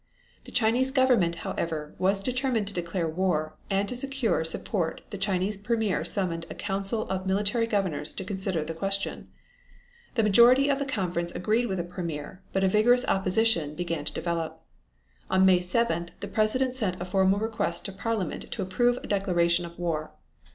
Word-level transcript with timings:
The 0.45 0.51
Chinese 0.51 0.89
Government, 0.89 1.35
however, 1.45 1.93
was 1.99 2.23
determined 2.23 2.65
to 2.65 2.73
declare 2.73 3.07
war, 3.07 3.53
and 3.69 3.87
to 3.87 3.95
secure 3.95 4.43
support 4.43 5.01
the 5.11 5.17
Chinese 5.19 5.57
Premier 5.57 6.03
summoned 6.03 6.47
a 6.49 6.55
council 6.55 7.07
of 7.07 7.27
military 7.27 7.67
governors 7.67 8.11
to 8.13 8.23
consider 8.23 8.63
the 8.63 8.73
question. 8.73 9.27
The 10.15 10.23
majority 10.23 10.69
of 10.69 10.79
the 10.79 10.87
conference 10.87 11.31
agreed 11.33 11.67
with 11.67 11.77
the 11.77 11.83
Premier, 11.83 12.41
but 12.51 12.63
a 12.63 12.67
vigorous 12.67 13.05
opposition 13.05 13.75
began 13.75 14.03
to 14.05 14.11
develop. 14.11 14.63
On 15.29 15.45
May 15.45 15.59
7th 15.59 16.09
the 16.19 16.27
President 16.27 16.75
sent 16.75 16.99
a 16.99 17.05
formal 17.05 17.37
request 17.37 17.85
to 17.85 17.91
Parliament 17.91 18.49
to 18.49 18.63
approve 18.63 18.97
of 18.97 19.03
a 19.03 19.07
declaration 19.07 19.67
of 19.67 19.77
war. 19.77 20.09